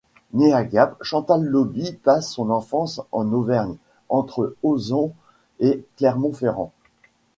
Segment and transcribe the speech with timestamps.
[0.33, 3.77] Née à Gap, Chantal Lauby passe son enfance en Auvergne,
[4.09, 5.13] entre Auzon
[5.59, 6.71] et Clermont-Ferrand.